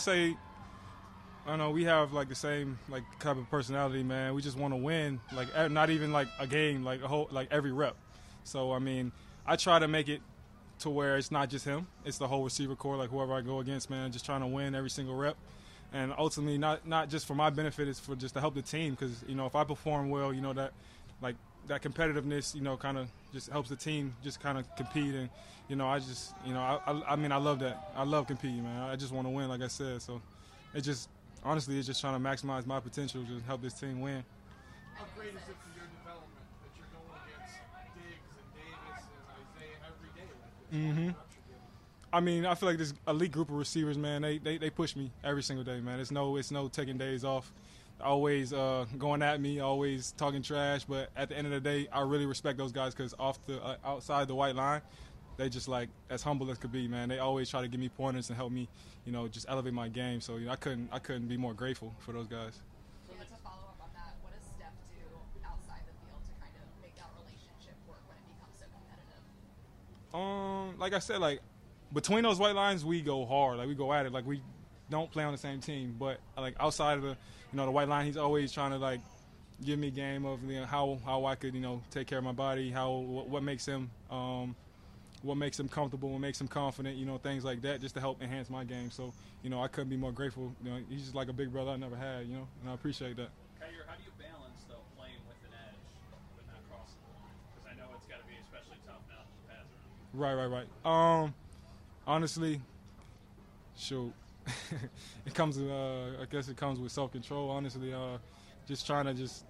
Say, 0.00 0.34
I 1.44 1.50
don't 1.50 1.58
know. 1.58 1.70
We 1.70 1.84
have 1.84 2.12
like 2.12 2.28
the 2.28 2.34
same 2.34 2.78
like 2.88 3.02
type 3.18 3.36
of 3.36 3.50
personality, 3.50 4.02
man. 4.02 4.34
We 4.34 4.40
just 4.40 4.56
want 4.56 4.72
to 4.72 4.78
win. 4.78 5.20
Like 5.32 5.70
not 5.70 5.90
even 5.90 6.10
like 6.10 6.28
a 6.38 6.46
game, 6.46 6.84
like 6.84 7.02
a 7.02 7.08
whole 7.08 7.28
like 7.30 7.48
every 7.50 7.72
rep. 7.72 7.96
So 8.44 8.72
I 8.72 8.78
mean, 8.78 9.12
I 9.46 9.56
try 9.56 9.78
to 9.78 9.88
make 9.88 10.08
it 10.08 10.22
to 10.80 10.90
where 10.90 11.18
it's 11.18 11.30
not 11.30 11.50
just 11.50 11.64
him; 11.64 11.86
it's 12.04 12.18
the 12.18 12.28
whole 12.28 12.44
receiver 12.44 12.76
corps. 12.76 12.96
Like 12.96 13.10
whoever 13.10 13.34
I 13.34 13.42
go 13.42 13.60
against, 13.60 13.90
man, 13.90 14.10
just 14.10 14.24
trying 14.24 14.40
to 14.40 14.46
win 14.46 14.74
every 14.74 14.90
single 14.90 15.14
rep. 15.14 15.36
And 15.92 16.14
ultimately, 16.16 16.56
not 16.56 16.86
not 16.86 17.10
just 17.10 17.26
for 17.26 17.34
my 17.34 17.50
benefit, 17.50 17.88
it's 17.88 18.00
for 18.00 18.16
just 18.16 18.34
to 18.34 18.40
help 18.40 18.54
the 18.54 18.62
team. 18.62 18.92
Because 18.92 19.22
you 19.26 19.34
know, 19.34 19.46
if 19.46 19.54
I 19.54 19.64
perform 19.64 20.08
well, 20.08 20.32
you 20.32 20.40
know 20.40 20.52
that 20.54 20.72
like 21.20 21.36
that 21.68 21.82
competitiveness, 21.82 22.54
you 22.54 22.60
know, 22.60 22.76
kind 22.76 22.98
of 22.98 23.08
just 23.32 23.48
helps 23.50 23.68
the 23.68 23.76
team 23.76 24.14
just 24.22 24.40
kind 24.40 24.58
of 24.58 24.64
compete. 24.76 25.14
And 25.14 25.28
you 25.68 25.76
know, 25.76 25.86
I 25.88 25.98
just 25.98 26.34
you 26.44 26.52
know, 26.54 26.60
I, 26.60 26.80
I 26.90 27.12
I 27.12 27.16
mean, 27.16 27.32
I 27.32 27.36
love 27.36 27.60
that. 27.60 27.92
I 27.96 28.04
love 28.04 28.26
competing, 28.26 28.62
man. 28.62 28.82
I 28.82 28.96
just 28.96 29.12
want 29.12 29.26
to 29.26 29.30
win, 29.30 29.48
like 29.48 29.62
I 29.62 29.68
said. 29.68 30.02
So 30.02 30.20
it 30.74 30.82
just 30.82 31.08
honestly, 31.44 31.78
it's 31.78 31.86
just 31.86 32.00
trying 32.00 32.20
to 32.20 32.28
maximize 32.28 32.66
my 32.66 32.80
potential 32.80 33.22
to 33.24 33.40
help 33.46 33.62
this 33.62 33.74
team 33.74 34.00
win. 34.00 34.24
How 34.96 35.04
great 35.16 35.30
is 35.30 35.36
it 35.36 35.42
for 35.44 35.70
your 35.78 35.86
development 35.98 36.44
that 36.62 36.72
you're 36.76 36.86
going 36.92 37.20
against 37.24 37.56
Diggs 37.96 38.30
and 38.36 38.48
Davis 38.54 39.04
and 39.08 39.24
Isaiah 39.40 39.78
every 39.88 40.10
day 40.16 40.28
like 40.42 40.70
this? 40.70 41.12
Mhm. 41.12 41.14
I 42.12 42.20
mean, 42.20 42.44
I 42.44 42.54
feel 42.56 42.68
like 42.68 42.78
this 42.78 42.92
elite 43.06 43.30
group 43.32 43.48
of 43.50 43.54
receivers, 43.54 43.96
man. 43.96 44.22
They, 44.22 44.38
they 44.38 44.58
they 44.58 44.70
push 44.70 44.96
me 44.96 45.10
every 45.22 45.42
single 45.42 45.64
day, 45.64 45.80
man. 45.80 46.00
It's 46.00 46.10
no 46.10 46.36
it's 46.36 46.50
no 46.50 46.68
taking 46.68 46.98
days 46.98 47.24
off. 47.24 47.52
Always 48.02 48.52
uh, 48.52 48.86
going 48.98 49.22
at 49.22 49.40
me, 49.40 49.60
always 49.60 50.12
talking 50.16 50.42
trash. 50.42 50.84
But 50.84 51.10
at 51.16 51.28
the 51.28 51.36
end 51.36 51.46
of 51.46 51.52
the 51.52 51.60
day, 51.60 51.88
I 51.92 52.00
really 52.00 52.26
respect 52.26 52.58
those 52.58 52.72
guys 52.72 52.94
because 52.94 53.14
off 53.18 53.38
the 53.46 53.62
uh, 53.62 53.76
outside 53.84 54.28
the 54.28 54.34
white 54.34 54.54
line, 54.54 54.80
they 55.36 55.48
just 55.48 55.68
like 55.68 55.88
as 56.08 56.22
humble 56.22 56.50
as 56.50 56.58
could 56.58 56.72
be, 56.72 56.88
man. 56.88 57.08
They 57.08 57.18
always 57.18 57.48
try 57.48 57.62
to 57.62 57.68
give 57.68 57.80
me 57.80 57.88
pointers 57.88 58.28
and 58.28 58.36
help 58.36 58.52
me, 58.52 58.68
you 59.04 59.12
know, 59.12 59.28
just 59.28 59.46
elevate 59.48 59.74
my 59.74 59.88
game. 59.88 60.20
So 60.20 60.36
you 60.36 60.46
know, 60.46 60.52
I 60.52 60.56
couldn't 60.56 60.88
I 60.92 60.98
couldn't 60.98 61.28
be 61.28 61.36
more 61.36 61.54
grateful 61.54 61.94
for 62.00 62.12
those 62.12 62.26
guys. 62.26 62.58
Yeah, 63.08 63.20
to 63.20 63.42
follow 63.42 63.68
up 63.68 63.80
on 63.82 63.90
that, 63.94 64.16
what 64.22 64.32
does 64.32 64.44
Steph 64.56 64.72
do 64.88 65.00
outside 65.46 65.82
the 65.86 65.96
field 66.06 66.20
to 66.24 66.34
kind 66.40 66.52
of 66.56 66.82
make 66.82 66.94
that 66.96 67.10
relationship 67.20 67.76
work 67.88 68.00
when 68.08 68.16
it 68.16 68.26
becomes 68.32 68.56
so 68.58 68.66
competitive? 68.68 69.22
Um, 70.14 70.78
like 70.78 70.94
I 70.94 70.98
said, 70.98 71.20
like 71.20 71.40
between 71.92 72.22
those 72.22 72.38
white 72.38 72.54
lines, 72.54 72.84
we 72.84 73.00
go 73.00 73.26
hard. 73.26 73.58
Like 73.58 73.68
we 73.68 73.74
go 73.74 73.92
at 73.92 74.06
it. 74.06 74.12
Like 74.12 74.26
we 74.26 74.42
don't 74.90 75.10
play 75.10 75.24
on 75.24 75.32
the 75.32 75.38
same 75.38 75.60
team. 75.60 75.96
But 75.98 76.18
like 76.36 76.54
outside 76.60 76.98
of 76.98 77.02
the, 77.02 77.08
you 77.10 77.56
know, 77.56 77.64
the 77.64 77.70
white 77.70 77.88
line, 77.88 78.06
he's 78.06 78.16
always 78.16 78.52
trying 78.52 78.72
to 78.72 78.78
like 78.78 79.00
give 79.64 79.78
me 79.78 79.88
a 79.88 79.90
game 79.90 80.24
of 80.24 80.42
you 80.44 80.60
know, 80.60 80.66
how 80.66 80.98
how 81.04 81.24
I 81.26 81.34
could 81.34 81.54
you 81.54 81.60
know 81.60 81.82
take 81.90 82.06
care 82.06 82.18
of 82.18 82.24
my 82.24 82.32
body, 82.32 82.70
how 82.70 82.92
what, 82.92 83.28
what 83.28 83.42
makes 83.42 83.66
him 83.66 83.90
um, 84.10 84.54
what 85.22 85.36
makes 85.36 85.58
him 85.58 85.68
comfortable, 85.68 86.10
what 86.10 86.20
makes 86.20 86.40
him 86.40 86.48
confident, 86.48 86.96
you 86.96 87.04
know, 87.06 87.18
things 87.18 87.44
like 87.44 87.62
that, 87.62 87.80
just 87.80 87.94
to 87.94 88.00
help 88.00 88.22
enhance 88.22 88.48
my 88.50 88.64
game. 88.64 88.90
So 88.90 89.12
you 89.42 89.50
know, 89.50 89.62
I 89.62 89.68
couldn't 89.68 89.90
be 89.90 89.96
more 89.96 90.12
grateful. 90.12 90.54
You 90.62 90.70
know, 90.70 90.78
he's 90.88 91.02
just 91.02 91.14
like 91.14 91.28
a 91.28 91.32
big 91.32 91.52
brother 91.52 91.70
I 91.70 91.76
never 91.76 91.96
had. 91.96 92.26
You 92.26 92.34
know, 92.36 92.48
and 92.62 92.70
I 92.70 92.74
appreciate 92.74 93.16
that. 93.16 93.30
Kaiir, 93.60 93.84
how 93.86 93.96
do 93.96 94.02
you 94.04 94.12
balance 94.18 94.64
though 94.68 94.84
playing 94.96 95.20
with 95.28 95.36
an 95.48 95.56
edge 95.68 95.90
but 96.36 96.44
not 96.48 96.60
crossing 96.68 97.00
the 97.04 97.12
line? 97.20 97.36
Because 97.54 97.66
I 97.70 97.74
know 97.76 97.94
it's 97.96 98.06
got 98.06 98.20
to 98.20 98.26
be 98.26 98.34
especially 98.44 98.80
tough 98.86 99.00
now 99.08 99.24
that 99.24 99.36
the 99.36 99.54
pads 99.54 99.68
are. 99.72 100.18
Right, 100.18 100.34
right, 100.34 100.64
right. 100.64 100.68
Um, 100.84 101.34
honestly, 102.06 102.60
shoot, 103.76 104.12
it 105.26 105.34
comes. 105.34 105.58
Uh, 105.58 106.16
I 106.20 106.24
guess 106.30 106.48
it 106.48 106.56
comes 106.56 106.78
with 106.78 106.92
self 106.92 107.12
control. 107.12 107.50
Honestly, 107.50 107.92
uh, 107.92 108.18
just 108.66 108.86
trying 108.86 109.06
to 109.06 109.14
just 109.14 109.44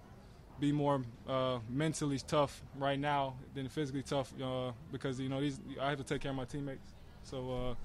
be 0.59 0.71
more 0.71 1.01
uh, 1.27 1.59
mentally 1.69 2.19
tough 2.27 2.61
right 2.77 2.99
now 2.99 3.35
than 3.55 3.67
physically 3.69 4.03
tough 4.03 4.33
uh, 4.41 4.71
because 4.91 5.19
you 5.19 5.29
know 5.29 5.41
these 5.41 5.59
I 5.81 5.89
have 5.89 5.97
to 5.99 6.03
take 6.03 6.21
care 6.21 6.31
of 6.31 6.37
my 6.37 6.45
teammates. 6.45 6.93
So 7.23 7.51
uh, 7.51 7.75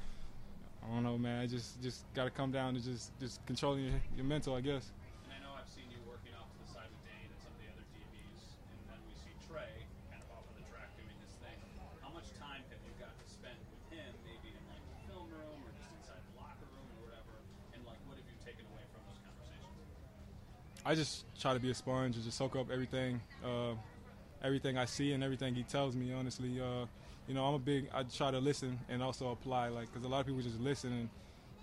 I 0.87 0.94
don't 0.94 1.03
know, 1.04 1.19
man. 1.19 1.41
I 1.43 1.47
just 1.47 1.82
just 1.82 2.04
got 2.15 2.25
to 2.25 2.31
come 2.31 2.53
down 2.53 2.75
to 2.75 2.81
just 2.81 3.12
just 3.21 3.44
controlling 3.47 3.84
your, 3.84 4.00
your 4.16 4.25
mental, 4.25 4.54
I 4.54 4.60
guess. 4.60 4.93
And 5.25 5.33
I 5.34 5.38
know 5.43 5.53
I've 5.59 5.69
seen 5.69 5.84
you 5.91 5.98
working 6.06 6.33
off 6.38 6.47
to 6.53 6.59
the 6.62 6.69
side 6.71 6.88
with 6.93 7.03
Dane 7.04 7.27
and 7.27 7.41
some 7.43 7.53
of 7.53 7.60
the 7.60 7.69
other 7.75 7.84
DBs, 7.91 8.43
and 8.71 8.78
then 8.88 9.00
we 9.09 9.15
see 9.19 9.34
Trey 9.50 9.87
kind 10.12 10.22
of 10.22 10.28
off 10.31 10.47
on 10.47 10.54
the 10.56 10.66
track 10.71 10.94
doing 10.97 11.16
his 11.21 11.34
thing. 11.43 11.59
How 12.04 12.10
much 12.15 12.31
time 12.38 12.62
have 12.71 12.81
you 12.87 12.94
got 13.03 13.12
to 13.19 13.27
spend 13.27 13.59
with 13.72 13.83
him, 13.91 14.10
maybe 14.22 14.54
in 14.54 14.62
like 14.71 14.84
the 14.87 14.98
film 15.10 15.27
room 15.34 15.59
or 15.66 15.72
just 15.75 15.91
inside 15.98 16.22
the 16.31 16.34
locker 16.38 16.69
room 16.71 16.87
or 16.97 17.10
whatever? 17.10 17.34
And 17.75 17.83
like, 17.83 17.98
what 18.06 18.16
have 18.21 18.28
you 18.31 18.38
taken 18.47 18.65
away 18.71 18.84
from 18.94 19.03
those 19.10 19.19
conversations? 19.27 19.91
I 20.86 20.94
just 20.94 21.24
try 21.38 21.53
to 21.53 21.60
be 21.60 21.71
a 21.71 21.74
sponge 21.74 22.15
and 22.15 22.24
just 22.24 22.38
soak 22.38 22.54
up 22.54 22.71
everything, 22.71 23.21
uh, 23.44 23.74
everything 24.42 24.78
I 24.78 24.84
see 24.84 25.12
and 25.12 25.24
everything 25.24 25.54
he 25.54 25.65
tells 25.65 25.97
me. 25.97 26.12
Honestly, 26.12 26.60
uh, 26.60 26.86
you 27.27 27.34
know, 27.34 27.44
I'm 27.44 27.54
a 27.54 27.59
big. 27.59 27.88
I 27.92 28.04
try 28.04 28.30
to 28.30 28.38
listen 28.38 28.78
and 28.88 29.03
also 29.03 29.30
apply, 29.33 29.68
like, 29.68 29.92
because 29.92 30.04
a 30.04 30.09
lot 30.09 30.21
of 30.21 30.27
people 30.27 30.42
just 30.42 30.60
listen 30.60 30.92
and 30.92 31.09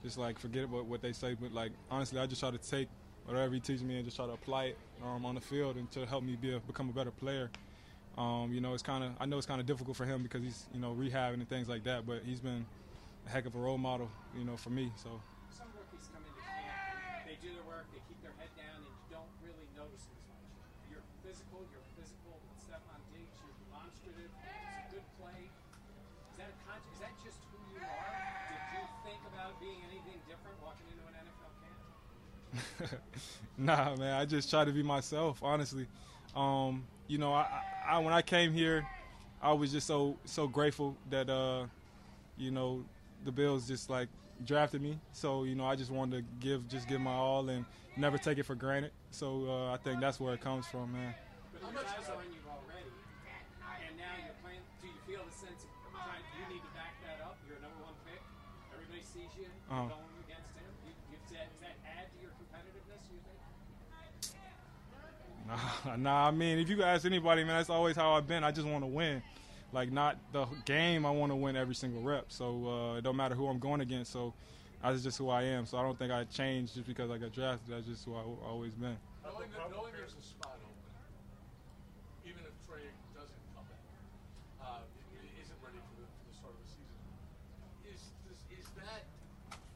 just 0.03 0.17
like 0.17 0.37
forget 0.37 0.69
what 0.69 0.85
what 0.85 1.01
they 1.01 1.13
say. 1.13 1.35
But 1.39 1.53
like, 1.53 1.71
honestly, 1.89 2.19
I 2.19 2.25
just 2.27 2.41
try 2.41 2.51
to 2.51 2.57
take 2.57 2.89
whatever 3.25 3.53
he 3.53 3.59
teaches 3.59 3.83
me 3.83 3.95
and 3.95 4.05
just 4.05 4.17
try 4.17 4.25
to 4.25 4.33
apply 4.33 4.65
it 4.65 4.77
um, 5.03 5.25
on 5.25 5.35
the 5.35 5.41
field 5.41 5.77
and 5.77 5.89
to 5.91 6.05
help 6.05 6.23
me 6.23 6.35
be 6.35 6.53
a, 6.53 6.59
become 6.59 6.89
a 6.89 6.93
better 6.93 7.11
player. 7.11 7.49
Um, 8.17 8.51
you 8.53 8.61
know, 8.61 8.73
it's 8.73 8.83
kind 8.83 9.03
of 9.03 9.11
I 9.19 9.25
know 9.25 9.37
it's 9.37 9.47
kind 9.47 9.61
of 9.61 9.65
difficult 9.65 9.97
for 9.97 10.05
him 10.05 10.21
because 10.21 10.43
he's 10.43 10.65
you 10.73 10.79
know 10.79 10.93
rehabbing 10.93 11.41
and 11.41 11.49
things 11.49 11.69
like 11.69 11.83
that. 11.85 12.05
But 12.05 12.21
he's 12.25 12.39
been 12.39 12.65
a 13.25 13.29
heck 13.29 13.45
of 13.45 13.55
a 13.55 13.59
role 13.59 13.77
model, 13.77 14.09
you 14.37 14.43
know, 14.43 14.57
for 14.57 14.69
me. 14.69 14.91
So. 15.01 15.09
Some 15.49 15.69
rookies 15.77 16.05
come 16.11 16.21
into 16.21 16.43
camp, 16.43 17.25
they 17.25 17.37
do 17.41 17.53
their 17.55 17.65
work, 17.65 17.85
they 17.93 18.01
keep 18.09 18.19
their 18.21 18.33
head 18.37 18.51
down, 18.57 18.83
and 18.83 18.89
you 18.89 19.05
don't 19.13 19.33
really 19.41 19.69
notice 19.77 20.05
it 20.09 20.17
as 20.17 20.25
much. 20.29 20.45
You're 20.89 21.05
physical, 21.21 21.61
you're 21.69 21.87
physical 21.93 22.35
with 22.41 22.57
Stefon 22.57 23.01
Diggs, 23.13 23.37
you're 23.41 23.57
demonstrative, 23.69 24.33
it's 24.33 24.77
a 24.81 24.85
good 24.97 25.07
play. 25.21 25.41
Is 26.33 26.37
that 26.41 26.49
a 26.49 26.57
con- 26.65 26.81
is 26.89 26.99
that 27.05 27.13
just 27.21 27.37
who 27.53 27.57
you 27.69 27.81
are? 27.85 28.13
Did 28.49 28.63
you 28.77 28.83
think 29.05 29.21
about 29.29 29.61
being 29.61 29.77
anything 29.93 30.17
different 30.25 30.57
walking 30.61 30.89
into 30.89 31.05
an 31.05 31.15
NFL 31.21 31.53
nah, 33.57 33.95
man. 33.95 34.13
I 34.13 34.25
just 34.25 34.50
try 34.50 34.65
to 34.65 34.71
be 34.71 34.83
myself, 34.83 35.39
honestly. 35.41 35.88
Um, 36.35 36.83
you 37.07 37.17
know, 37.17 37.33
I, 37.33 37.47
I 37.88 38.00
when 38.00 38.13
I 38.13 38.21
came 38.21 38.53
here, 38.53 38.85
I 39.41 39.53
was 39.53 39.71
just 39.71 39.88
so 39.88 40.17
so 40.25 40.47
grateful 40.47 40.95
that 41.09 41.29
uh, 41.29 41.65
you 42.38 42.51
know 42.51 42.83
the 43.25 43.31
Bills 43.31 43.67
just 43.67 43.89
like 43.89 44.09
drafted 44.45 44.81
me. 44.81 45.00
So 45.11 45.44
you 45.44 45.55
know, 45.55 45.65
I 45.65 45.75
just 45.75 45.91
wanted 45.91 46.17
to 46.17 46.23
give 46.39 46.67
just 46.67 46.88
give 46.88 47.01
my 47.01 47.11
all 47.11 47.47
and 47.50 47.65
never 47.97 48.17
take 48.17 48.38
it 48.38 48.44
for 48.44 48.56
granted. 48.56 48.91
So 49.11 49.45
uh, 49.47 49.73
I 49.73 49.77
think 49.77 49.99
that's 49.99 50.19
where 50.19 50.33
it 50.33 50.41
comes 50.41 50.65
from, 50.67 50.94
man. 50.94 51.13
But 51.53 51.61
your 51.71 51.81
eyes 51.81 52.09
on 52.09 52.23
you 52.33 52.41
already, 52.49 52.89
and 53.88 53.97
now 53.97 54.13
you're 54.23 54.33
playing. 54.41 54.63
Do 54.81 54.88
you 54.88 54.99
feel 55.06 55.23
the 55.27 55.35
sense 55.35 55.63
of 55.63 55.69
you 56.39 56.45
need 56.49 56.63
to 56.63 56.71
back 56.73 56.97
that 57.06 57.21
up? 57.21 57.38
You're 57.45 57.57
a 57.57 57.61
number 57.61 57.83
one 57.83 57.94
pick. 58.07 58.21
Everybody 58.73 59.03
sees 59.03 59.29
you. 59.38 59.47
Uh-huh. 59.69 59.91
going 59.91 60.17
against 60.25 60.56
him. 60.57 60.69
You, 60.88 60.94
you, 61.11 61.17
does, 61.23 61.35
that, 61.35 61.49
does 61.51 61.61
that 61.61 61.75
add 61.85 62.09
to 62.09 62.17
your 62.21 62.33
competitiveness? 62.38 63.03
You 63.11 63.19
think? 63.27 63.39
Nah, 65.97 66.27
I 66.27 66.31
mean, 66.31 66.59
if 66.59 66.69
you 66.69 66.81
ask 66.83 67.06
anybody, 67.06 67.44
man, 67.44 67.57
that's 67.57 67.69
always 67.69 67.95
how 67.95 68.13
I've 68.13 68.27
been. 68.27 68.44
I 68.44 68.51
just 68.51 68.68
want 68.68 68.83
to 68.83 68.88
win. 68.88 69.21
Like, 69.71 69.91
not 69.91 70.18
the 70.31 70.45
game, 70.65 71.06
I 71.06 71.12
want 71.12 71.31
to 71.31 71.35
win 71.35 71.56
every 71.56 71.75
single 71.75 72.01
rep. 72.01 72.25
So 72.30 72.68
uh, 72.68 72.97
it 72.97 73.03
don't 73.03 73.15
matter 73.15 73.33
who 73.35 73.47
I'm 73.47 73.59
going 73.59 73.81
against. 73.81 74.12
So 74.12 74.33
that's 74.81 75.01
just 75.01 75.18
who 75.18 75.30
I 75.30 75.44
am. 75.44 75.65
So 75.65 75.77
I 75.77 75.81
don't 75.81 75.97
think 75.97 76.12
I 76.12 76.24
changed 76.25 76.75
just 76.75 76.88
because 76.88 77.09
I 77.09 77.18
got 77.18 77.33
drafted. 77.33 77.74
That's 77.74 77.88
just 77.88 78.06
who 78.06 78.15
I've 78.15 78.25
always 78.47 78.74
been. 78.75 78.97
A 79.25 79.30
spot 80.21 80.56
open, 80.62 80.77
even 82.24 82.44
if 82.45 82.53
Trey 82.68 82.85
doesn't 83.18 83.44
come 83.57 83.65
in, 83.65 83.81
uh, 84.62 84.83
i- 84.85 85.41
isn't 85.41 85.59
ready 85.65 85.80
for 85.89 85.95
the, 86.00 86.06
for 86.06 86.24
the 86.30 86.35
start 86.38 86.53
of 86.53 86.62
the 86.63 86.69
season, 86.69 87.00
is, 87.89 88.01
does, 88.30 88.39
is 88.53 88.68
that 88.77 89.03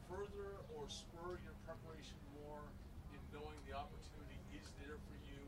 further 0.07 0.61
or 0.77 0.85
spur 0.87 1.41
your 1.41 1.55
preparation 1.65 2.15
more 2.43 2.61
in 3.15 3.19
knowing 3.33 3.57
the 3.65 3.73
opportunity 3.73 4.37
is 4.55 4.67
there 4.83 4.95
for 5.09 5.17
you 5.25 5.41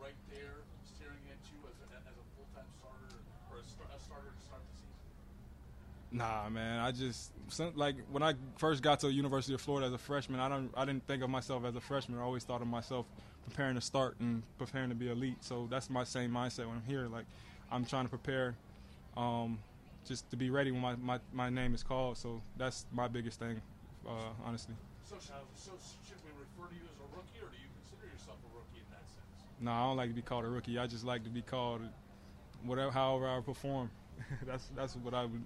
right 0.00 0.18
there, 0.32 0.64
staring 0.84 1.22
at 1.30 1.38
you 1.54 1.58
as 2.08 2.14
a, 2.16 2.24
full-time 2.36 2.68
starter 2.80 3.12
or 3.50 3.58
a, 3.60 3.64
star, 3.64 3.86
a 3.94 3.98
starter 4.00 4.30
to 4.30 4.42
start 4.44 4.62
the 4.66 4.74
season? 4.76 6.18
Nah, 6.18 6.48
man. 6.48 6.80
I 6.80 6.92
just 6.92 7.32
some- 7.48 7.74
like 7.76 7.96
when 8.10 8.22
I 8.22 8.34
first 8.58 8.82
got 8.82 9.00
to 9.00 9.06
the 9.06 9.12
University 9.12 9.54
of 9.54 9.60
Florida 9.60 9.86
as 9.86 9.92
a 9.92 9.98
freshman, 9.98 10.40
I 10.40 10.48
don't 10.48 10.70
I 10.76 10.84
didn't 10.84 11.06
think 11.06 11.22
of 11.22 11.30
myself 11.30 11.64
as 11.64 11.74
a 11.76 11.80
freshman. 11.80 12.18
I 12.18 12.22
always 12.22 12.44
thought 12.44 12.60
of 12.62 12.68
myself 12.68 13.06
preparing 13.48 13.74
to 13.74 13.80
start 13.80 14.16
and 14.20 14.42
preparing 14.58 14.88
to 14.90 14.94
be 14.94 15.10
elite. 15.10 15.38
So 15.40 15.66
that's 15.70 15.90
my 15.90 16.04
same 16.04 16.30
mindset 16.30 16.66
when 16.66 16.76
I'm 16.76 16.86
here. 16.86 17.08
Like 17.08 17.24
I'm 17.70 17.84
trying 17.84 18.04
to 18.04 18.10
prepare, 18.10 18.54
um, 19.16 19.58
just 20.06 20.28
to 20.30 20.36
be 20.36 20.50
ready 20.50 20.70
when 20.70 20.80
my, 20.82 20.94
my, 20.96 21.18
my 21.32 21.48
name 21.50 21.74
is 21.74 21.82
called. 21.82 22.18
So 22.18 22.42
that's 22.56 22.84
my 22.92 23.08
biggest 23.08 23.38
thing, 23.38 23.60
uh, 24.06 24.10
honestly. 24.44 24.74
So, 25.08 25.16
so 25.56 25.72
should 26.06 26.20
we 26.24 26.30
refer 26.36 26.68
to 26.68 26.74
you 26.76 26.84
as 26.84 26.96
a 27.00 27.08
rookie, 27.16 27.40
or 27.40 27.48
do 27.48 27.56
you 27.56 27.68
consider 27.80 28.12
yourself 28.12 28.36
a 28.44 28.50
rookie 28.56 28.80
in 28.80 28.88
that 28.92 29.04
sense? 29.08 29.36
No, 29.62 29.70
I 29.70 29.86
don't 29.86 29.96
like 29.96 30.08
to 30.08 30.14
be 30.14 30.22
called 30.22 30.44
a 30.44 30.48
rookie. 30.48 30.76
I 30.76 30.88
just 30.88 31.04
like 31.04 31.22
to 31.22 31.30
be 31.30 31.40
called 31.40 31.82
whatever, 32.64 32.90
however 32.90 33.28
I 33.28 33.40
perform. 33.40 33.90
that's 34.46 34.68
that's 34.74 34.96
what 34.96 35.14
I 35.14 35.22
would. 35.22 35.42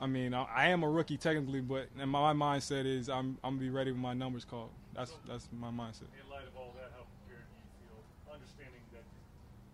I 0.00 0.06
mean, 0.06 0.34
I, 0.34 0.44
I 0.44 0.68
am 0.68 0.84
a 0.84 0.88
rookie 0.88 1.16
technically, 1.16 1.60
but 1.60 1.88
and 1.98 2.10
my, 2.10 2.32
mindset 2.32 2.86
is 2.86 3.08
I'm 3.08 3.36
I'm 3.42 3.56
gonna 3.58 3.66
be 3.66 3.70
ready 3.70 3.90
when 3.90 4.00
my 4.00 4.14
numbers 4.14 4.44
called. 4.44 4.70
That's 4.94 5.12
that's 5.26 5.48
my 5.50 5.68
mindset. 5.68 6.06
In 6.14 6.30
light 6.30 6.46
of 6.46 6.54
all 6.56 6.70
that, 6.78 6.94
how 6.94 7.02
prepared 7.26 7.42
do 7.50 7.58
you 7.58 7.90
feel, 7.90 7.98
understanding 8.30 8.82
that 8.94 9.02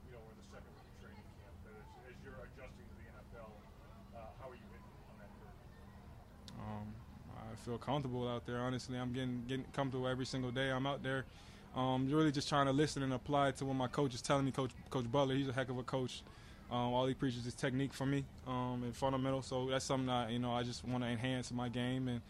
you 0.09 0.17
know 0.17 0.25
we're 0.25 0.33
in 0.33 0.41
the 0.41 0.49
second 0.49 0.73
week 0.81 0.89
of 0.89 0.97
training 1.05 1.27
camp, 1.45 1.53
but 1.61 1.77
as, 1.77 1.85
as 2.09 2.17
you're 2.25 2.41
adjusting 2.41 2.89
to 2.89 2.97
the 2.97 3.09
NFL, 3.12 3.53
uh, 4.17 4.25
how 4.41 4.49
are 4.49 4.57
you 4.57 4.65
hitting 4.73 4.89
on 5.12 5.17
that 5.21 5.29
curve? 5.37 5.61
Um, 6.65 6.89
I 7.37 7.57
feel 7.61 7.77
comfortable 7.77 8.25
out 8.25 8.49
there. 8.49 8.65
Honestly, 8.65 8.97
I'm 8.97 9.12
getting 9.12 9.45
getting 9.45 9.69
comfortable 9.77 10.09
every 10.09 10.25
single 10.25 10.51
day. 10.51 10.73
I'm 10.73 10.89
out 10.89 11.05
there, 11.05 11.29
um, 11.77 12.11
really 12.11 12.33
just 12.33 12.49
trying 12.49 12.67
to 12.67 12.73
listen 12.73 13.03
and 13.03 13.13
apply 13.13 13.53
to 13.53 13.65
what 13.65 13.75
my 13.75 13.87
coach 13.87 14.15
is 14.15 14.23
telling 14.23 14.45
me. 14.45 14.53
Coach 14.53 14.73
Coach 14.91 15.11
Butler, 15.11 15.35
he's 15.35 15.49
a 15.49 15.53
heck 15.53 15.69
of 15.69 15.79
a 15.79 15.83
coach. 15.83 16.23
Um, 16.71 16.93
all 16.93 17.07
he 17.07 17.15
preaches 17.15 17.47
is 17.47 17.55
technique 17.55 17.93
for 17.93 18.07
me 18.07 18.25
um, 18.47 18.83
and 18.85 18.95
fundamental. 18.95 19.43
So 19.43 19.67
that's 19.71 19.85
something 19.85 20.07
that 20.07 20.31
you 20.31 20.39
know 20.39 20.53
I 20.53 20.63
just 20.63 20.85
want 20.87 21.03
to 21.05 21.11
enhance 21.11 21.53
my 21.53 21.69
game. 21.69 22.09
And 22.09 22.21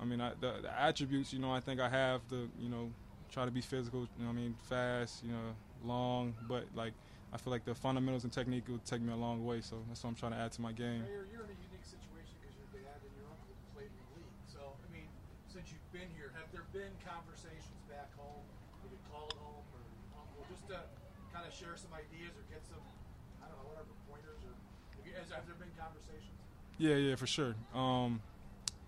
I 0.00 0.04
mean, 0.04 0.20
I, 0.20 0.32
the, 0.40 0.54
the 0.62 0.80
attributes 0.80 1.32
you 1.32 1.38
know 1.38 1.52
I 1.52 1.60
think 1.60 1.80
I 1.80 1.88
have 1.88 2.26
to 2.28 2.48
you 2.60 2.68
know 2.68 2.90
try 3.32 3.44
to 3.44 3.50
be 3.50 3.60
physical. 3.60 4.08
You 4.18 4.24
know, 4.24 4.30
I 4.30 4.32
mean, 4.32 4.56
fast. 4.68 5.24
You 5.24 5.32
know, 5.32 5.54
long. 5.84 6.34
But 6.48 6.66
like 6.74 6.92
I 7.32 7.38
feel 7.38 7.52
like 7.52 7.64
the 7.64 7.74
fundamentals 7.74 8.24
and 8.24 8.32
technique 8.32 8.66
will 8.68 8.82
take 8.82 9.00
me 9.00 9.12
a 9.12 9.16
long 9.16 9.44
way. 9.46 9.60
So 9.60 9.78
that's 9.88 10.02
what 10.02 10.10
I'm 10.10 10.18
trying 10.18 10.32
to 10.32 10.38
add 10.38 10.52
to 10.58 10.60
my 10.60 10.72
game. 10.72 11.06
Mayor, 11.06 11.30
you're 11.30 11.46
in 11.46 11.54
a 11.54 11.60
unique 11.70 11.86
situation 11.86 12.34
because 12.42 12.58
your 12.58 12.70
dad 12.74 12.98
and 12.98 13.12
your 13.14 13.30
uncle 13.30 13.54
played 13.70 13.90
in 13.90 13.98
the 14.10 14.10
league. 14.18 14.38
So, 14.50 14.58
I 14.58 14.88
mean, 14.90 15.06
since 15.46 15.70
you've 15.70 15.90
been 15.94 16.10
here, 16.18 16.34
have 16.34 16.50
there 16.50 16.66
been 16.74 16.90
conversations 17.06 17.78
back 17.86 18.10
home? 18.18 18.42
Have 18.82 18.90
you 18.90 18.98
called 19.14 19.34
home 19.38 19.62
or 19.70 19.78
your 19.78 20.10
uncle 20.18 20.42
just 20.50 20.66
to 20.74 20.78
share 21.50 21.76
some 21.76 21.90
ideas 21.92 22.32
or 22.36 22.44
get 22.48 22.62
some, 22.66 22.82
I 23.42 23.46
don't 23.46 23.58
know, 23.58 23.68
whatever 23.70 23.92
pointers 24.08 24.38
or 24.46 24.54
have, 24.96 25.06
you, 25.06 25.12
have 25.34 25.46
there 25.46 25.58
been 25.58 25.72
conversations? 25.78 26.38
Yeah, 26.78 26.96
yeah, 26.96 27.14
for 27.16 27.26
sure. 27.26 27.54
Um, 27.74 28.20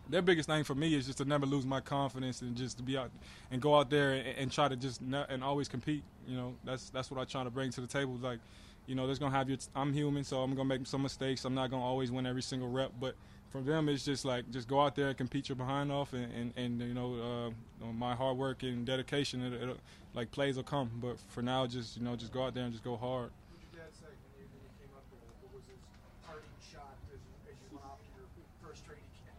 their 0.09 0.23
biggest 0.23 0.49
thing 0.49 0.65
for 0.65 0.75
me 0.75 0.95
is 0.95 1.07
just 1.07 1.19
to 1.19 1.25
never 1.25 1.47
lose 1.47 1.65
my 1.65 1.81
confidence 1.81 2.43
and 2.43 2.57
just 2.57 2.77
to 2.79 2.83
be 2.83 2.97
out 2.97 3.11
and 3.51 3.61
go 3.61 3.77
out 3.77 3.91
there 3.91 4.13
and, 4.13 4.27
and 4.39 4.53
try 4.53 4.69
to 4.69 4.77
just 4.77 5.01
ne- 5.03 5.27
and 5.29 5.43
always 5.45 5.69
compete. 5.69 6.03
You 6.27 6.37
know, 6.37 6.55
that's 6.65 6.91
that's 6.91 7.11
what 7.11 7.21
I 7.21 7.25
try 7.25 7.45
to 7.45 7.51
bring 7.51 7.71
to 7.73 7.81
the 7.81 7.87
table. 7.87 8.19
Like, 8.21 8.41
you 8.87 8.95
know, 8.95 9.07
there's 9.07 9.19
gonna 9.19 9.37
have 9.37 9.49
your. 9.49 9.59
I'm 9.75 9.93
human, 9.93 10.25
so 10.25 10.41
I'm 10.43 10.55
gonna 10.55 10.69
make 10.69 10.87
some 10.87 11.03
mistakes. 11.03 11.45
I'm 11.45 11.55
not 11.55 11.71
gonna 11.71 11.85
always 11.85 12.11
win 12.11 12.27
every 12.27 12.43
single 12.43 12.69
rep, 12.69 12.93
but 13.01 13.15
from 13.53 13.67
them, 13.67 13.89
it's 13.91 14.05
just 14.05 14.25
like 14.25 14.51
just 14.51 14.67
go 14.67 14.81
out 14.81 14.97
there 14.97 15.09
and 15.09 15.17
compete 15.17 15.51
your 15.51 15.57
behind 15.57 15.93
off, 15.93 16.15
and 16.15 16.33
and, 16.33 16.53
and 16.57 16.81
you 16.81 16.95
know, 16.95 17.53
uh, 17.83 17.93
my 17.93 18.15
hard 18.15 18.39
work 18.39 18.63
and 18.63 18.87
dedication, 18.87 19.43
it, 19.43 19.63
it'll, 19.63 19.77
like 20.15 20.31
plays 20.31 20.57
will 20.57 20.63
come. 20.63 20.91
But 21.01 21.19
for 21.29 21.43
now, 21.43 21.67
just 21.67 21.99
you 21.99 22.03
know, 22.03 22.17
just 22.17 22.33
go 22.33 22.45
out 22.45 22.55
there 22.55 22.65
and 22.65 22.73
just 22.73 22.83
go 22.83 22.97
hard. 22.97 23.31
What 23.51 23.61
did 23.61 23.77
your 23.77 23.85
dad 23.85 23.95
say 23.95 24.07
when 24.09 24.41
you, 24.41 24.71
came 24.81 24.89
up 24.97 25.05
there? 25.13 25.21
What 25.43 25.55
was 25.55 25.63
his 25.69 25.79
parting 26.27 26.49
shot 26.73 26.97
as 27.13 27.21
you, 27.21 27.53
as 27.53 27.57
went 27.71 27.85
off 27.85 28.01
to 28.01 28.09
your 28.17 28.27
first 28.65 28.87
training 28.87 29.05
camp? 29.21 29.37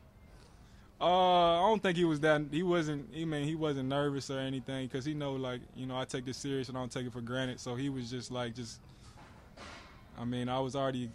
Uh, 1.02 1.58
I 1.58 1.68
don't 1.68 1.82
think 1.82 1.98
he 1.98 2.06
was 2.06 2.20
that. 2.20 2.44
He 2.52 2.62
wasn't. 2.62 3.10
He 3.12 3.26
mean 3.26 3.46
he 3.46 3.56
wasn't 3.56 3.90
nervous 3.90 4.30
or 4.30 4.38
anything 4.38 4.86
because 4.86 5.06
he 5.06 5.16
know 5.16 5.34
like 5.34 5.62
you 5.76 5.88
know 5.88 5.98
I 5.98 6.06
take 6.06 6.24
this 6.24 6.38
serious 6.38 6.70
and 6.70 6.78
I 6.78 6.82
don't 6.82 6.92
take 6.92 7.08
it 7.08 7.14
for 7.14 7.22
granted. 7.22 7.60
So 7.60 7.76
he 7.76 7.90
was 7.90 8.12
just 8.12 8.32
like 8.32 8.54
just. 8.54 8.80
I 10.20 10.26
mean, 10.26 10.48
I 10.48 10.60
was 10.60 10.76
already 10.76 11.10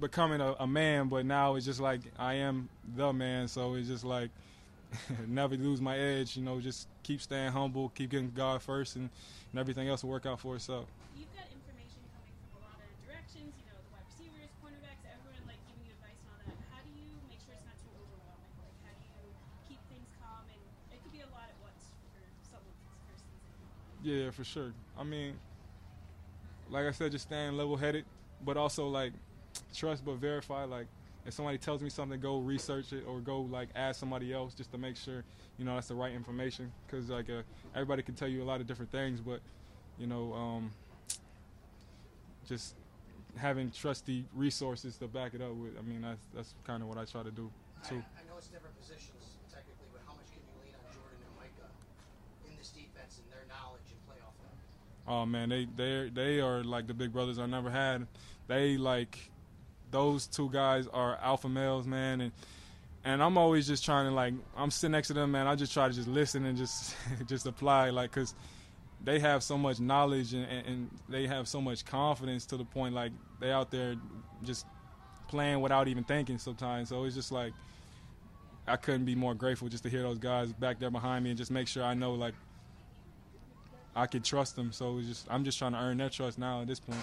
becoming 0.00 0.40
a, 0.40 0.54
a 0.60 0.66
man, 0.66 1.08
but 1.08 1.24
now 1.24 1.54
it's 1.54 1.66
just 1.66 1.80
like 1.80 2.00
I 2.18 2.34
am 2.34 2.68
the 2.96 3.12
man. 3.12 3.48
So 3.48 3.74
it's 3.74 3.88
just 3.88 4.04
like 4.04 4.30
never 5.26 5.56
lose 5.56 5.80
my 5.80 5.96
edge. 5.98 6.36
You 6.36 6.42
know, 6.42 6.60
just 6.60 6.88
keep 7.02 7.20
staying 7.20 7.52
humble, 7.52 7.90
keep 7.90 8.10
getting 8.10 8.30
God 8.30 8.62
first, 8.62 8.96
and, 8.96 9.10
and 9.52 9.60
everything 9.60 9.88
else 9.88 10.02
will 10.02 10.10
work 10.10 10.26
out 10.26 10.40
for 10.40 10.54
itself. 10.56 10.86
You've 11.16 11.32
got 11.34 11.48
information 11.52 12.00
coming 12.12 12.34
from 12.52 12.60
a 12.60 12.66
lot 12.66 12.78
of 12.80 12.90
directions, 13.06 13.54
you 13.56 13.64
know, 13.66 13.76
the 13.80 13.90
wide 13.94 14.04
receivers, 14.10 14.50
cornerbacks, 14.60 15.02
everyone 15.08 15.42
like 15.48 15.60
giving 15.66 15.84
you 15.88 15.92
advice 15.96 16.18
and 16.20 16.28
all 16.32 16.40
that. 16.44 16.56
How 16.70 16.80
do 16.84 16.90
you 16.92 17.08
make 17.28 17.40
sure 17.40 17.56
it's 17.56 17.64
not 17.64 17.76
too 17.80 17.92
overwhelming? 17.96 18.52
Like, 18.60 18.76
how 18.84 18.92
do 18.94 19.04
you 19.04 19.24
keep 19.68 19.80
things 19.88 20.08
calm? 20.20 20.44
And 20.52 20.60
it 20.92 20.98
could 21.00 21.14
be 21.14 21.24
a 21.24 21.30
lot 21.32 21.48
at 21.48 21.58
once 21.64 21.96
for 22.12 22.20
someone's 22.52 22.80
first 23.08 23.24
season. 23.24 23.60
Yeah, 24.04 24.28
for 24.30 24.44
sure. 24.44 24.70
I 24.96 25.04
mean, 25.04 25.40
like 26.70 26.86
I 26.86 26.92
said, 26.92 27.12
just 27.12 27.26
staying 27.26 27.56
level-headed, 27.56 28.04
but 28.44 28.56
also 28.56 28.88
like 28.88 29.12
trust 29.74 30.04
but 30.04 30.16
verify. 30.16 30.64
Like 30.64 30.86
if 31.26 31.34
somebody 31.34 31.58
tells 31.58 31.82
me 31.82 31.90
something, 31.90 32.20
go 32.20 32.38
research 32.38 32.92
it 32.92 33.04
or 33.06 33.20
go 33.20 33.42
like 33.42 33.68
ask 33.74 33.98
somebody 33.98 34.32
else 34.32 34.54
just 34.54 34.70
to 34.72 34.78
make 34.78 34.96
sure 34.96 35.24
you 35.58 35.64
know 35.64 35.74
that's 35.74 35.88
the 35.88 35.94
right 35.94 36.12
information. 36.12 36.72
Because 36.86 37.08
like 37.08 37.28
uh, 37.28 37.42
everybody 37.74 38.02
can 38.02 38.14
tell 38.14 38.28
you 38.28 38.42
a 38.42 38.44
lot 38.44 38.60
of 38.60 38.66
different 38.66 38.92
things, 38.92 39.20
but 39.20 39.40
you 39.98 40.06
know, 40.06 40.32
um, 40.34 40.70
just 42.46 42.74
having 43.36 43.70
trusty 43.70 44.24
resources 44.34 44.96
to 44.96 45.08
back 45.08 45.34
it 45.34 45.42
up 45.42 45.54
with. 45.54 45.72
I 45.78 45.82
mean, 45.82 46.02
that's 46.02 46.24
that's 46.34 46.54
kind 46.64 46.82
of 46.82 46.88
what 46.88 46.98
I 46.98 47.04
try 47.04 47.22
to 47.22 47.30
do 47.30 47.50
too. 47.86 47.96
I 47.96 48.22
know 48.28 48.36
it's 48.38 48.48
different 48.48 48.78
positions 48.78 49.36
technically, 49.52 49.88
but 49.92 50.02
how 50.06 50.12
much 50.14 50.30
can 50.30 50.40
you 50.40 50.52
lean 50.64 50.74
on 50.78 50.94
Jordan 50.94 51.18
and 51.26 51.36
Micah 51.36 51.70
in 52.46 52.56
this 52.56 52.70
defense 52.70 53.18
and 53.18 53.26
their 53.32 53.44
knowledge 53.48 53.88
and 53.90 54.00
playoff? 54.06 54.34
Oh 55.08 55.26
man, 55.26 55.48
they 55.48 55.66
they 55.76 56.10
they 56.12 56.40
are 56.40 56.62
like 56.62 56.86
the 56.86 56.94
big 56.94 57.12
brothers 57.12 57.38
I 57.38 57.46
never 57.46 57.70
had. 57.70 58.06
They 58.48 58.76
like 58.76 59.30
those 59.96 60.26
two 60.26 60.50
guys 60.50 60.86
are 60.92 61.16
alpha 61.22 61.48
males, 61.48 61.86
man, 61.86 62.20
and 62.20 62.32
and 63.02 63.22
I'm 63.22 63.38
always 63.38 63.66
just 63.66 63.82
trying 63.82 64.06
to 64.06 64.12
like 64.12 64.34
I'm 64.54 64.70
sitting 64.70 64.92
next 64.92 65.08
to 65.08 65.14
them, 65.14 65.32
man. 65.32 65.46
I 65.46 65.54
just 65.54 65.72
try 65.72 65.88
to 65.88 65.94
just 65.94 66.08
listen 66.08 66.44
and 66.44 66.58
just 66.58 66.94
just 67.26 67.46
apply, 67.46 67.90
like, 67.90 68.12
cause 68.12 68.34
they 69.02 69.18
have 69.20 69.42
so 69.42 69.56
much 69.58 69.78
knowledge 69.78 70.32
and, 70.32 70.44
and, 70.44 70.90
they 71.08 71.26
have 71.26 71.46
so 71.46 71.60
much 71.60 71.84
confidence 71.84 72.46
to 72.46 72.56
the 72.56 72.64
point 72.64 72.94
like 72.94 73.12
they 73.40 73.52
out 73.52 73.70
there 73.70 73.94
just 74.42 74.66
playing 75.28 75.60
without 75.60 75.86
even 75.86 76.02
thinking 76.02 76.38
sometimes. 76.38 76.88
So 76.88 77.04
it's 77.04 77.14
just 77.14 77.30
like 77.30 77.52
I 78.66 78.76
couldn't 78.76 79.04
be 79.04 79.14
more 79.14 79.34
grateful 79.34 79.68
just 79.68 79.84
to 79.84 79.90
hear 79.90 80.02
those 80.02 80.18
guys 80.18 80.52
back 80.52 80.78
there 80.78 80.90
behind 80.90 81.24
me 81.24 81.30
and 81.30 81.38
just 81.38 81.50
make 81.50 81.68
sure 81.68 81.84
I 81.84 81.94
know 81.94 82.14
like 82.14 82.34
I 83.94 84.06
could 84.06 84.24
trust 84.24 84.56
them. 84.56 84.72
So 84.72 85.00
just 85.00 85.26
I'm 85.30 85.44
just 85.44 85.58
trying 85.58 85.72
to 85.72 85.78
earn 85.78 85.96
their 85.96 86.10
trust 86.10 86.38
now 86.38 86.60
at 86.60 86.66
this 86.66 86.80
point. 86.80 87.00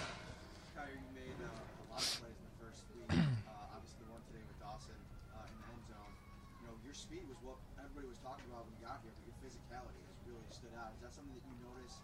Kaiir, 0.76 0.94
you 0.94 1.10
made 1.16 1.38
uh, 1.42 1.50
a 1.50 1.86
lot 1.94 2.02
of 2.02 2.22
plays 2.22 2.38
in 2.38 2.46
the 2.46 2.58
first 2.60 2.82
week. 2.94 3.10
Uh, 3.14 3.74
obviously, 3.74 4.04
the 4.04 4.12
one 4.12 4.24
today 4.28 4.44
with 4.44 4.60
Dawson 4.60 4.98
uh, 5.34 5.46
in 5.46 5.56
the 5.58 5.66
end 5.72 5.84
zone. 5.88 6.14
You 6.60 6.66
know, 6.68 6.76
your 6.84 6.94
speed 6.94 7.24
was 7.30 7.40
what 7.46 7.58
everybody 7.80 8.10
was 8.10 8.20
talking 8.20 8.46
about 8.50 8.66
when 8.68 8.74
you 8.78 8.82
got 8.84 9.00
here, 9.02 9.14
but 9.14 9.24
your 9.24 9.38
physicality 9.42 10.02
has 10.06 10.18
really 10.26 10.46
stood 10.52 10.76
out. 10.76 10.92
Is 10.98 11.02
that 11.06 11.14
something 11.16 11.34
that 11.34 11.46
you 11.46 11.56
notice 11.64 11.98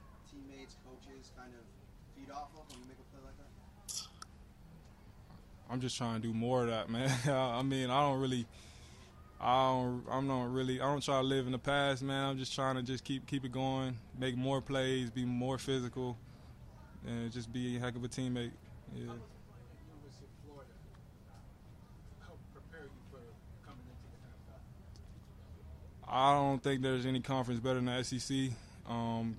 teammates, 0.70 0.76
coaches 0.86 1.32
kind 1.38 1.52
of 1.54 1.62
feed 2.16 2.32
off 2.32 2.50
of 2.56 2.70
when 2.70 2.80
you 2.80 2.86
make 2.88 2.98
a 3.00 3.06
play 3.12 3.22
like 3.26 3.38
that? 3.38 3.50
I'm 5.70 5.80
just 5.82 5.98
trying 5.98 6.22
to 6.22 6.28
do 6.28 6.34
more 6.34 6.64
of 6.64 6.70
that, 6.70 6.90
man. 6.90 7.10
I 7.28 7.62
mean, 7.62 7.90
I 7.90 8.02
don't 8.02 8.20
really, 8.20 8.46
I 9.40 9.68
don't, 9.68 10.04
I'm 10.10 10.28
not 10.28 10.52
really, 10.52 10.82
I 10.82 10.86
don't 10.86 11.04
try 11.04 11.20
to 11.20 11.26
live 11.26 11.46
in 11.46 11.52
the 11.52 11.60
past, 11.60 12.02
man. 12.04 12.26
I'm 12.26 12.38
just 12.38 12.54
trying 12.54 12.76
to 12.76 12.84
just 12.84 13.04
keep 13.04 13.26
keep 13.28 13.46
it 13.46 13.52
going, 13.52 13.98
make 14.18 14.36
more 14.36 14.62
plays, 14.62 15.10
be 15.10 15.26
more 15.26 15.58
physical, 15.58 16.18
and 17.08 17.32
just 17.32 17.52
be 17.52 17.78
a 17.78 17.80
heck 17.80 17.96
of 17.96 18.04
a 18.04 18.08
teammate. 18.08 18.52
Yeah. 18.96 19.04
You 19.04 19.08
was 19.08 20.16
in 20.20 20.28
Florida. 20.46 20.72
Help 22.26 22.40
prepare 22.54 22.86
you 22.86 23.02
for 23.12 23.20
coming 23.66 23.86
into 23.86 24.10
the 24.12 24.18
NFL. 24.28 24.62
I 26.12 26.34
don't 26.34 26.64
think 26.64 26.82
there's 26.82 27.06
any 27.06 27.20
conference 27.22 27.60
better 27.60 27.80
than 27.80 27.86
the 27.86 28.04
SEC. 28.04 28.52
Um, 28.88 29.38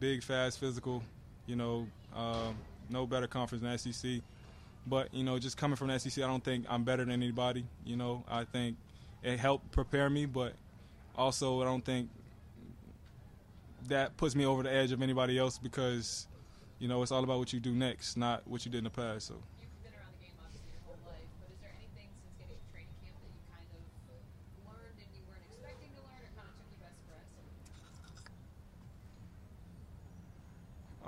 big, 0.00 0.22
fast, 0.22 0.58
physical. 0.58 1.02
You 1.46 1.56
know, 1.56 1.86
uh, 2.16 2.50
no 2.88 3.06
better 3.06 3.26
conference 3.26 3.62
than 3.62 3.92
SEC. 3.92 4.22
But 4.86 5.12
you 5.14 5.22
know, 5.22 5.38
just 5.38 5.56
coming 5.56 5.76
from 5.76 5.88
the 5.88 5.98
SEC, 5.98 6.24
I 6.24 6.26
don't 6.26 6.42
think 6.42 6.64
I'm 6.68 6.84
better 6.84 7.04
than 7.04 7.12
anybody. 7.12 7.64
You 7.84 7.96
know, 7.96 8.24
I 8.28 8.44
think 8.44 8.76
it 9.22 9.38
helped 9.38 9.70
prepare 9.72 10.08
me, 10.08 10.26
but 10.26 10.54
also 11.14 11.60
I 11.60 11.64
don't 11.64 11.84
think 11.84 12.08
that 13.88 14.16
puts 14.16 14.34
me 14.34 14.46
over 14.46 14.62
the 14.62 14.72
edge 14.72 14.92
of 14.92 15.02
anybody 15.02 15.38
else 15.38 15.58
because 15.58 16.26
you 16.78 16.88
know 16.88 17.02
it's 17.02 17.12
all 17.12 17.22
about 17.24 17.38
what 17.38 17.52
you 17.52 17.60
do 17.60 17.72
next, 17.72 18.16
not 18.16 18.46
what 18.46 18.64
you 18.64 18.70
did 18.70 18.78
in 18.78 18.84
the 18.84 18.90
past. 18.90 19.28
So. 19.28 19.34
You've 19.60 19.82
been 19.84 19.92
around 19.92 20.16
the 20.18 20.24
game 20.24 20.32
obviously 20.40 20.72
your 20.72 20.80
whole 20.86 20.96
life, 21.04 21.28
but 21.40 21.52
is 21.52 21.60
there 21.60 21.74
anything 21.76 22.08
since 22.24 22.34
getting 22.40 22.56
to 22.56 22.68
training 22.72 22.96
camp 23.04 23.20
that 23.20 23.28
you 23.36 23.42
kind 23.52 23.68
of 23.68 23.84
learned 24.64 24.96
and 24.96 25.10
you 25.12 25.22
weren't 25.28 25.44
expecting 25.44 25.92
to 25.92 26.02
learn, 26.08 26.24
or 26.24 26.32
kind 26.40 26.48
of 26.48 26.56
took 26.56 26.68
you 26.72 26.80
by 26.80 26.88
surprise? 26.96 28.24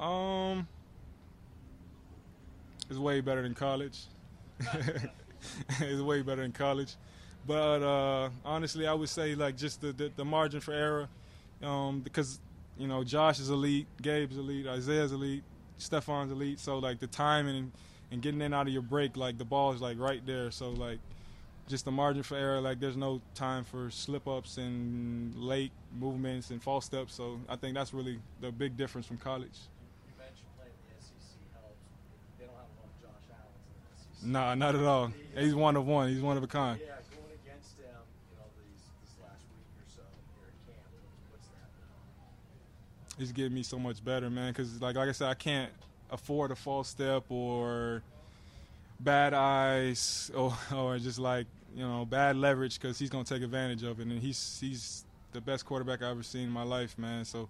Um, 0.03 0.67
it's 2.91 2.99
way 2.99 3.21
better 3.21 3.43
than 3.43 3.55
college. 3.55 4.01
it's 5.81 6.03
way 6.03 6.23
better 6.23 6.43
than 6.43 6.53
college, 6.53 6.97
but 7.47 7.83
uh, 7.83 8.31
honestly, 8.45 8.87
I 8.87 8.95
would 8.95 9.09
say 9.09 9.35
like 9.35 9.57
just 9.57 9.81
the, 9.81 9.93
the, 9.93 10.11
the 10.17 10.25
margin 10.25 10.61
for 10.61 10.73
error, 10.73 11.09
um, 11.63 12.01
because 12.01 12.41
you 12.77 12.89
know 12.89 13.05
Josh 13.05 13.39
is 13.39 13.51
elite, 13.51 13.87
Gabe's 14.03 14.37
elite, 14.37 14.67
Isaiah's 14.67 15.13
elite, 15.13 15.45
Stefon's 15.79 16.33
elite. 16.33 16.59
So 16.59 16.79
like 16.79 16.99
the 16.99 17.07
timing 17.07 17.57
and, 17.57 17.73
and 18.11 18.23
getting 18.23 18.41
in 18.41 18.53
out 18.53 18.67
of 18.67 18.73
your 18.73 18.83
break, 18.83 19.17
like 19.17 19.39
the 19.39 19.45
ball 19.45 19.73
is 19.73 19.81
like 19.81 19.99
right 19.99 20.25
there. 20.27 20.51
So 20.51 20.71
like 20.71 20.99
just 21.69 21.85
the 21.85 21.91
margin 21.93 22.23
for 22.23 22.37
error, 22.37 22.61
like 22.61 22.81
there's 22.81 22.97
no 22.97 23.21
time 23.35 23.65
for 23.65 23.91
slip 23.91 24.27
ups 24.27 24.59
and 24.59 25.35
late 25.37 25.73
movements 25.99 26.51
and 26.51 26.63
false 26.63 26.85
steps. 26.85 27.15
So 27.15 27.41
I 27.49 27.57
think 27.57 27.75
that's 27.75 27.95
really 27.95 28.19
the 28.41 28.51
big 28.51 28.77
difference 28.77 29.07
from 29.07 29.19
college. 29.19 29.59
You 30.07 30.13
mentioned 30.19 30.49
playing 30.57 30.77
the 30.85 31.03
SEC 31.03 31.39
helps. 31.53 31.81
They 32.39 32.47
don't 32.47 32.57
have 32.57 32.69
a 32.69 32.77
lot 32.81 32.91
of 32.91 32.97
Josh 33.01 33.27
Allens 33.33 33.65
in 33.65 33.75
the 33.81 33.95
SEC. 33.97 34.12
Nah, 34.25 34.55
not 34.55 34.75
at 34.75 34.85
all. 34.85 35.12
He's 35.37 35.55
one 35.55 35.76
of 35.76 35.87
one. 35.87 36.09
He's 36.09 36.21
one 36.21 36.37
of 36.37 36.43
a 36.43 36.47
kind. 36.47 36.79
Yeah, 36.81 36.93
going 37.11 37.38
against 37.45 37.76
him, 37.79 37.87
you 38.31 38.37
know, 38.38 38.45
these 38.57 38.83
this 39.02 39.17
last 39.21 39.43
week 39.50 39.67
or 39.76 39.87
so 39.88 40.02
here 40.38 40.49
at 40.49 40.67
camp, 40.67 40.87
what's 41.31 41.49
that? 41.49 43.19
He's 43.19 43.33
getting 43.33 43.55
me 43.55 43.62
so 43.64 43.79
much 43.79 44.05
better, 44.05 44.31
man. 44.31 44.52
Because 44.52 44.81
like 44.81 44.95
like 44.95 45.09
I 45.09 45.12
said, 45.12 45.29
I 45.29 45.35
can't 45.35 45.73
afford 46.11 46.52
a 46.52 46.57
false 46.57 46.88
step 46.88 47.25
or 47.31 48.02
bad 49.00 49.35
eyes 49.35 50.31
or 50.35 50.57
or 50.75 50.99
just 50.99 51.19
like 51.19 51.47
you 51.75 51.83
know 51.83 52.05
bad 52.05 52.37
leverage 52.37 52.81
because 52.81 52.99
he's 52.99 53.11
gonna 53.11 53.25
take 53.25 53.43
advantage 53.43 53.83
of 53.83 53.99
it. 53.99 54.07
And 54.07 54.21
he's 54.21 54.59
he's 54.61 55.05
the 55.33 55.41
best 55.41 55.67
quarterback 55.67 56.02
I've 56.02 56.12
ever 56.12 56.23
seen 56.23 56.45
in 56.45 56.50
my 56.50 56.64
life, 56.64 56.97
man. 56.99 57.25
So. 57.25 57.49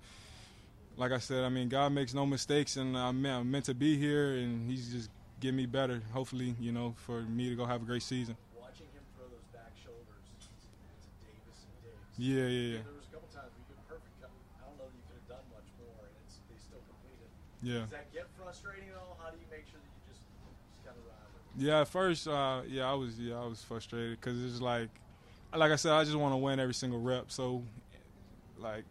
Like 0.95 1.11
I 1.11 1.19
said, 1.21 1.43
I 1.43 1.49
mean, 1.49 1.71
God 1.71 1.91
makes 1.93 2.13
no 2.13 2.27
mistakes, 2.27 2.77
and 2.77 2.99
I'm, 2.99 3.25
I'm 3.25 3.51
meant 3.51 3.65
to 3.65 3.75
be 3.75 3.97
here, 3.97 4.35
and 4.35 4.71
He's 4.71 4.93
just 4.93 5.09
getting 5.43 5.59
me 5.59 5.67
better. 5.67 6.01
Hopefully, 6.15 6.55
you 6.63 6.71
know, 6.71 6.95
for 6.97 7.23
me 7.27 7.51
to 7.51 7.57
go 7.59 7.67
have 7.67 7.83
a 7.83 7.85
great 7.85 8.07
season. 8.07 8.39
Watching 8.55 8.87
him 8.95 9.03
throw 9.19 9.27
those 9.27 9.43
back 9.51 9.75
shoulders 9.83 10.23
to, 10.39 10.47
Davis 11.27 11.67
and 11.67 11.75
Diggs. 11.83 12.15
Yeah, 12.17 12.47
yeah, 12.47 12.79
yeah. 12.79 12.83
There 12.87 12.95
was 12.95 13.11
a 13.11 13.13
couple 13.13 13.29
times 13.35 13.51
we 13.59 13.67
did 13.67 13.83
perfect. 13.91 14.15
cut. 14.23 14.31
I 14.31 14.71
don't 14.71 14.79
know 14.79 14.87
that 14.87 14.95
you 14.95 15.03
could 15.11 15.19
have 15.19 15.43
done 15.43 15.47
much 15.51 15.67
more, 15.83 15.99
and 16.07 16.15
it's 16.23 16.39
they 16.47 16.57
still 16.63 16.79
completed. 16.87 17.27
Yeah. 17.59 17.83
Does 17.83 17.99
that 17.99 18.09
get 18.15 18.31
frustrating 18.39 18.95
at 18.95 19.03
all? 19.03 19.19
How 19.19 19.35
do 19.35 19.37
you 19.43 19.51
make 19.51 19.67
sure 19.67 19.83
that 19.83 19.91
you 19.91 20.01
just, 20.07 20.23
just 20.23 20.87
kind 20.87 20.95
of 20.95 21.03
ride 21.11 21.27
with 21.35 21.43
it? 21.43 21.67
Yeah, 21.67 21.83
at 21.83 21.91
first, 21.91 22.23
uh, 22.31 22.63
yeah, 22.71 22.87
I 22.87 22.95
was, 22.95 23.19
yeah, 23.19 23.43
I 23.43 23.47
was 23.51 23.67
frustrated 23.67 24.23
because 24.23 24.39
it's 24.39 24.63
like, 24.63 24.95
like 25.51 25.75
I 25.75 25.77
said, 25.77 25.91
I 25.91 26.07
just 26.07 26.17
want 26.17 26.33
to 26.33 26.39
win 26.39 26.63
every 26.63 26.79
single 26.79 27.03
rep. 27.03 27.35
So, 27.35 27.67
like, 28.63 28.87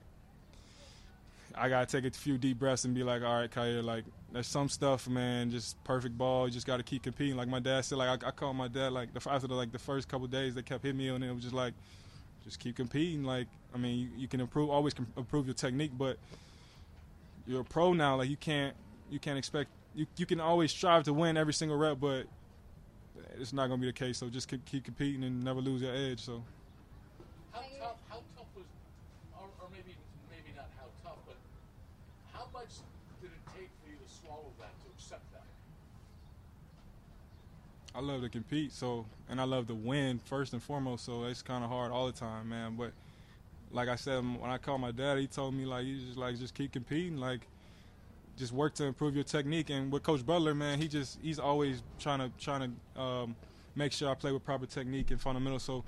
I 1.56 1.72
gotta 1.72 1.88
take 1.88 2.04
a 2.04 2.12
few 2.12 2.38
deep 2.38 2.60
breaths 2.60 2.84
and 2.84 2.92
be 2.92 3.08
like, 3.08 3.24
all 3.24 3.40
right, 3.40 3.50
Kaya, 3.50 3.82
like, 3.82 4.04
there's 4.32 4.48
some 4.48 4.70
stuff, 4.70 5.08
man, 5.08 5.52
just 5.52 5.82
perfect 5.84 6.18
ball. 6.18 6.48
You 6.48 6.54
just 6.54 6.68
gotta 6.68 6.84
keep 6.84 7.04
competing. 7.04 7.36
Like 7.36 7.48
my 7.48 7.60
dad 7.60 7.86
said, 7.86 7.98
like 7.98 8.24
I, 8.24 8.28
I 8.28 8.32
called 8.32 8.56
my 8.56 8.68
dad 8.68 8.94
like 8.94 9.14
the, 9.14 9.30
after 9.30 9.48
the, 9.48 9.56
like 9.56 9.72
the 9.72 9.80
first 9.80 10.08
couple 10.08 10.28
days, 10.28 10.56
they 10.56 10.62
kept 10.62 10.84
hitting 10.84 10.98
me, 10.98 11.10
and 11.10 11.24
it 11.24 11.34
was 11.34 11.44
just 11.44 11.56
like, 11.56 11.74
just 12.44 12.60
keep 12.60 12.76
competing. 12.76 13.24
Like, 13.24 13.48
I 13.74 13.78
mean, 13.78 14.00
you, 14.00 14.10
you 14.18 14.28
can 14.28 14.40
improve, 14.40 14.70
always 14.70 14.94
improve 15.18 15.46
your 15.46 15.54
technique, 15.54 15.92
but 15.98 16.18
you're 17.46 17.62
a 17.62 17.66
pro 17.66 17.94
now. 17.94 18.16
Like, 18.16 18.30
you 18.30 18.38
can't, 18.38 18.76
you 19.10 19.20
can't 19.20 19.38
expect. 19.38 19.70
You, 19.94 20.06
you 20.18 20.26
can 20.26 20.40
always 20.40 20.72
strive 20.72 21.04
to 21.04 21.14
win 21.14 21.38
every 21.38 21.54
single 21.54 21.78
rep, 21.78 22.00
but 22.00 22.26
it's 23.40 23.54
not 23.54 23.68
gonna 23.68 23.82
be 23.82 23.88
the 23.88 23.94
case. 23.94 24.18
So 24.18 24.30
just 24.30 24.48
keep, 24.48 24.64
keep 24.66 24.86
competing 24.86 25.24
and 25.24 25.44
never 25.44 25.60
lose 25.60 25.82
your 25.82 25.94
edge. 25.94 26.22
So. 26.22 26.44
How 27.52 27.60
tough? 27.60 27.98
How 28.10 28.16
tough 28.38 28.48
was, 28.56 28.66
or, 29.38 29.48
or 29.62 29.68
maybe 29.72 29.96
maybe 30.32 30.56
not 30.56 30.70
how 30.80 30.88
tough, 31.04 31.20
but 31.28 31.36
how 32.34 32.48
much 32.54 32.80
did 33.22 33.30
it 33.30 33.44
take 33.54 33.70
for 33.84 33.92
you 33.92 33.98
to 33.98 34.08
swallow 34.08 34.52
that, 34.60 34.72
to 34.82 34.88
accept 34.96 35.30
that? 35.34 35.44
I 37.94 38.00
love 38.00 38.22
to 38.22 38.30
compete, 38.30 38.72
so 38.72 39.06
and 39.30 39.40
I 39.40 39.44
love 39.44 39.68
to 39.68 39.76
win 39.76 40.20
first 40.20 40.54
and 40.54 40.64
foremost. 40.64 41.06
So 41.06 41.26
it's 41.26 41.42
kind 41.42 41.64
of 41.64 41.70
hard 41.70 41.92
all 41.92 42.06
the 42.06 42.14
time, 42.14 42.50
man. 42.50 42.76
But 42.78 42.94
like 43.72 43.90
I 43.90 43.96
said, 43.96 44.24
when 44.24 44.50
I 44.50 44.58
called 44.58 44.82
my 44.82 44.92
dad, 44.92 45.18
he 45.18 45.28
told 45.28 45.54
me 45.54 45.66
like 45.66 45.86
you 45.86 45.98
just 46.00 46.18
like 46.18 46.38
just 46.38 46.54
keep 46.54 46.72
competing, 46.72 47.18
like 47.18 47.48
just 48.38 48.54
work 48.54 48.74
to 48.76 48.86
improve 48.86 49.16
your 49.16 49.24
technique. 49.24 49.70
And 49.70 49.92
with 49.92 50.04
Coach 50.04 50.26
Butler, 50.26 50.56
man, 50.56 50.80
he 50.80 50.88
just 50.88 51.20
he's 51.22 51.40
always 51.40 51.84
trying 52.00 52.20
to 52.20 52.32
trying 52.40 52.76
to 52.96 53.02
um, 53.02 53.36
make 53.76 53.92
sure 53.92 54.10
I 54.10 54.16
play 54.16 54.32
with 54.32 54.46
proper 54.46 54.66
technique 54.66 55.12
and 55.12 55.20
fundamentals. 55.20 55.64
So 55.64 55.84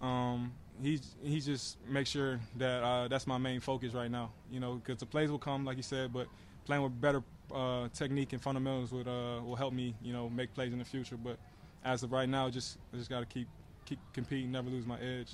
um, 0.00 0.52
he 0.82 1.00
he 1.22 1.40
just 1.40 1.78
makes 1.88 2.10
sure 2.10 2.40
that 2.56 2.82
uh, 2.82 3.08
that's 3.08 3.26
my 3.26 3.38
main 3.38 3.60
focus 3.60 3.94
right 3.94 4.10
now. 4.10 4.32
You 4.50 4.60
know, 4.60 4.74
because 4.74 4.98
the 4.98 5.06
plays 5.06 5.30
will 5.30 5.38
come, 5.38 5.64
like 5.64 5.76
you 5.76 5.84
said, 5.84 6.12
but 6.12 6.26
playing 6.64 6.82
with 6.82 7.00
better 7.00 7.22
uh, 7.54 7.88
technique 7.94 8.32
and 8.32 8.42
fundamentals 8.42 8.92
would 8.92 9.08
uh, 9.08 9.40
will 9.44 9.56
help 9.56 9.72
me, 9.72 9.94
you 10.02 10.12
know, 10.12 10.28
make 10.28 10.52
plays 10.54 10.72
in 10.72 10.78
the 10.78 10.84
future. 10.84 11.16
But 11.16 11.38
as 11.84 12.02
of 12.02 12.12
right 12.12 12.28
now, 12.28 12.50
just 12.50 12.78
I 12.92 12.96
just 12.96 13.10
got 13.10 13.20
to 13.20 13.26
keep 13.26 13.48
keep 13.84 13.98
competing, 14.12 14.50
never 14.50 14.68
lose 14.68 14.86
my 14.86 14.98
edge. 15.00 15.32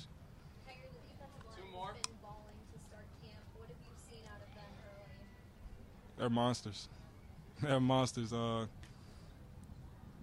Two 1.55 1.63
more. 1.73 1.93
Been 1.93 2.13
balling 2.21 2.37
to 2.73 2.79
start 2.87 3.05
camp. 3.21 3.43
What 3.57 3.67
have 3.67 3.77
you 3.83 3.93
seen 4.09 4.23
out 4.27 4.41
of 4.41 4.53
them 4.55 4.71
early? 4.85 6.17
They're 6.17 6.29
monsters. 6.29 6.87
They're 7.61 7.79
monsters. 7.79 8.33
Uh, 8.33 8.65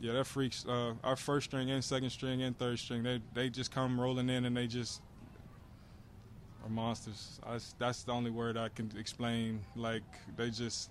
yeah, 0.01 0.13
they're 0.13 0.25
freaks. 0.25 0.65
Uh, 0.65 0.95
our 1.03 1.17
first 1.17 1.47
string 1.47 1.71
and 1.71 1.85
second 1.85 2.11
string 2.11 2.43
and 2.43 2.57
third 2.57 2.79
string, 2.79 3.03
they 3.03 3.21
they 3.35 3.49
just 3.49 3.73
come 3.73 4.01
rolling 4.01 4.29
in 4.29 4.45
and 4.45 4.57
they 4.57 4.69
just 4.69 5.03
are 6.65 6.71
monsters. 6.71 7.41
I, 7.45 7.59
that's 7.79 8.05
the 8.05 8.13
only 8.13 8.31
word 8.31 8.57
I 8.57 8.69
can 8.69 8.93
explain. 8.97 9.61
Like 9.75 10.05
they 10.37 10.51
just 10.51 10.91